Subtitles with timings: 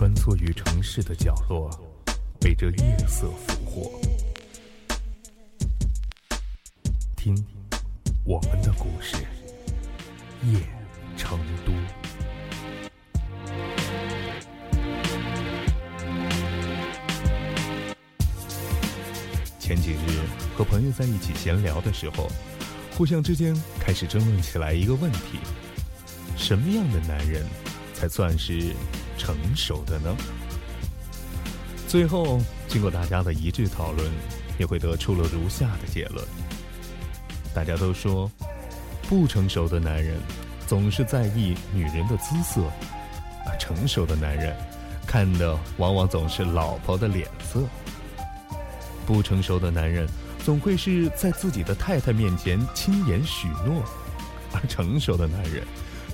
[0.00, 1.68] 穿梭于城市的角落，
[2.40, 4.00] 被这夜色俘获。
[7.14, 7.36] 听
[8.24, 9.16] 我们的故事，
[10.46, 10.58] 夜
[11.18, 11.72] 成都。
[19.58, 19.98] 前几日
[20.56, 22.26] 和朋友在一起闲聊的时候，
[22.96, 25.38] 互相之间开始争论起来一个问题：
[26.38, 27.44] 什么样的男人
[27.92, 28.74] 才算是
[29.20, 30.16] 成熟的呢？
[31.86, 34.10] 最后，经过大家的一致讨论，
[34.58, 36.26] 也会得出了如下的结论：
[37.54, 38.30] 大家都说，
[39.10, 40.18] 不成熟的男人
[40.66, 42.62] 总是在意女人的姿色，
[43.46, 44.56] 而成熟的男人
[45.06, 47.60] 看的往往总是老婆的脸色。
[49.04, 50.08] 不成熟的男人
[50.46, 53.84] 总会是在自己的太太面前轻言许诺，
[54.54, 55.66] 而成熟的男人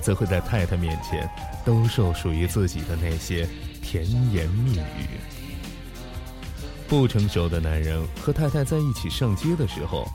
[0.07, 1.29] 则会在太太面前
[1.65, 3.45] 兜售属于自己的那些
[3.81, 5.19] 甜言蜜语。
[6.87, 10.07] 不成熟的男人和太太在一起上街的时候，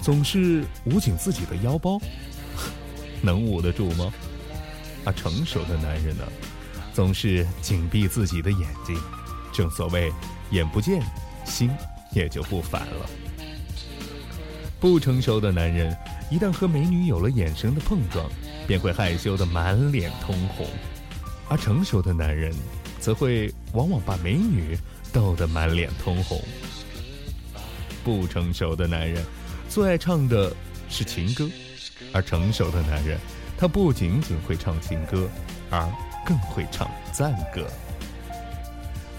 [0.00, 1.98] 总是捂紧自己的腰包，
[3.20, 4.12] 能捂得住吗？
[5.04, 6.24] 而成熟的男人呢，
[6.94, 8.96] 总是紧闭自己的眼睛，
[9.52, 10.12] 正所谓
[10.52, 11.02] 眼不见
[11.44, 11.68] 心。
[12.12, 13.10] 也就不烦了。
[14.80, 15.96] 不成熟的男人
[16.30, 18.24] 一旦和美女有了眼神的碰撞，
[18.64, 20.64] 便会害羞的满脸通红；
[21.48, 22.54] 而成熟的男人，
[23.00, 24.78] 则会往往把美女
[25.12, 26.40] 逗得满脸通红。
[28.04, 29.24] 不成熟的男人
[29.68, 30.54] 最爱唱的
[30.88, 31.50] 是情歌，
[32.12, 33.18] 而成熟的男人，
[33.58, 35.28] 他不仅仅会唱情歌，
[35.68, 35.86] 而
[36.24, 37.66] 更会唱赞歌。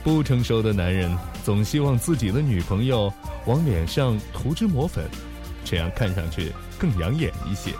[0.02, 3.14] 不成熟的男人总希望自己的女朋友
[3.46, 5.08] 往脸上涂脂抹粉，
[5.64, 7.72] 这样看上去更养眼一些；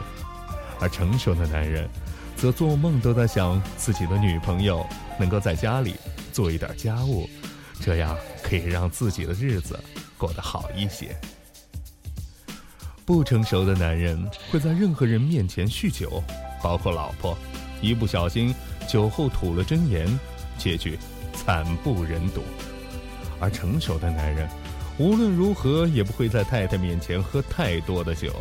[0.80, 1.90] 而成熟的男人，
[2.36, 4.86] 则做梦都在想自己的女朋友
[5.20, 5.96] 能够在家里
[6.32, 7.30] 做一点家务，
[7.80, 9.80] 这样可以让自己的日子
[10.18, 11.16] 过得好一些。
[13.06, 16.24] 不成熟的男人会在任何人面前酗酒，
[16.62, 17.38] 包括老婆，
[17.82, 18.54] 一不小心
[18.88, 20.08] 酒后吐了真言，
[20.58, 20.98] 结局。
[21.34, 22.44] 惨不忍睹，
[23.40, 24.48] 而成熟的男人
[25.02, 28.32] 无论如何也不会在太太面前喝太多的酒，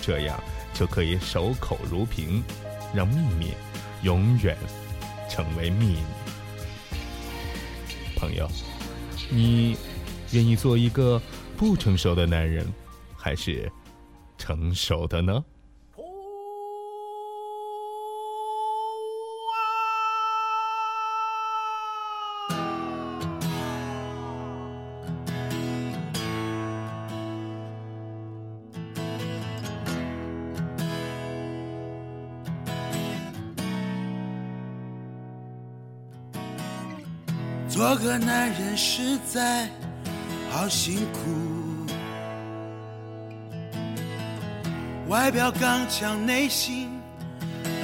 [0.00, 0.40] 这样
[0.72, 2.40] 就可以守口如瓶，
[2.94, 3.52] 让秘密
[4.02, 4.56] 永远
[5.28, 5.98] 成为秘密。
[8.14, 8.48] 朋友，
[9.28, 9.76] 你
[10.30, 11.20] 愿意做一个
[11.56, 12.64] 不成熟的男人，
[13.16, 13.68] 还是
[14.38, 15.44] 成熟的呢？
[37.68, 39.68] 做个男人实在
[40.50, 41.20] 好辛苦，
[45.08, 46.88] 外表刚强，内心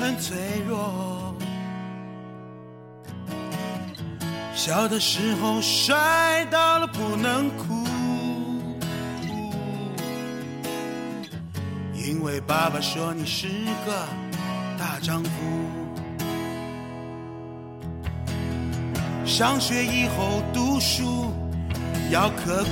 [0.00, 1.34] 很脆弱。
[4.54, 7.84] 小的时候摔倒了不能哭，
[11.94, 13.48] 因为爸爸说你是
[13.84, 14.06] 个
[14.78, 15.30] 大丈夫。
[19.32, 21.32] 上学以后读书
[22.10, 22.70] 要刻苦，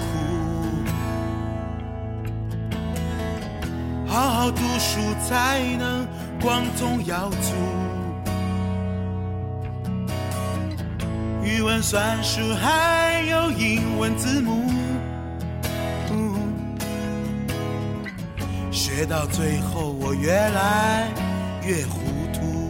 [4.06, 6.06] 好好读书才能
[6.38, 7.54] 光宗耀祖。
[11.43, 14.71] 语文、算术还有英文字母，
[18.71, 21.09] 学到最后我越来
[21.65, 22.00] 越糊。
[22.34, 22.70] 涂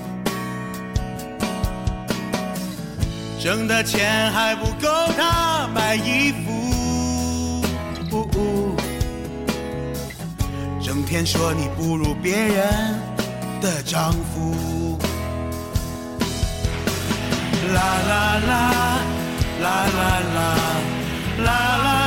[3.43, 7.63] 挣的钱还不够他买衣服，
[8.11, 8.75] 呜呜
[10.79, 12.99] 整天说你不如别人
[13.59, 14.95] 的丈夫。
[17.73, 18.51] 啦啦啦，
[19.59, 20.39] 啦啦啦，
[21.43, 21.49] 啦
[21.83, 22.00] 啦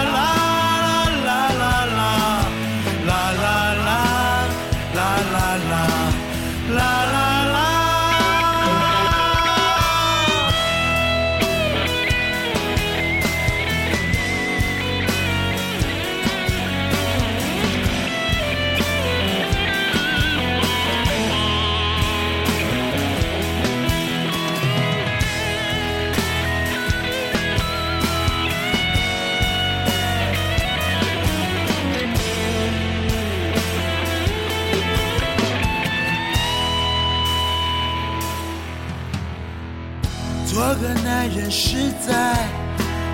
[41.35, 42.49] 人实在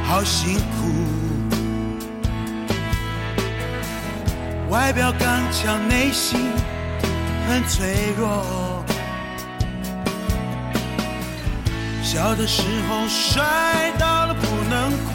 [0.04, 0.92] 好辛苦，
[4.68, 6.38] 外表刚强，内心
[7.48, 8.84] 很脆弱。
[12.02, 15.10] 小的时候摔倒了不能哭，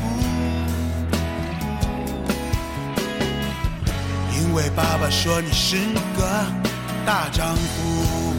[4.34, 5.78] 因为爸爸说你是
[6.18, 6.44] 个
[7.06, 8.35] 大丈夫。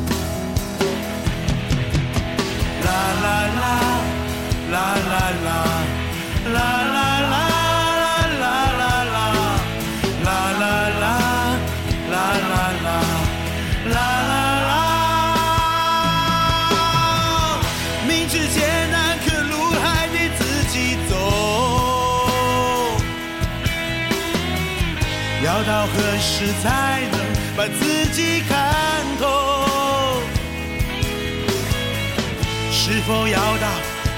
[25.56, 27.18] 要到何时才能
[27.56, 28.74] 把自己看
[29.18, 30.20] 透？
[32.70, 33.66] 是否要到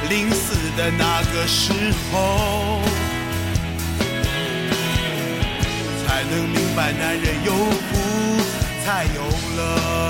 [0.08, 1.72] 临死的那个时
[2.10, 2.80] 候，
[6.04, 8.42] 才能明白男人有苦，
[8.84, 9.22] 才有
[9.56, 10.07] 乐？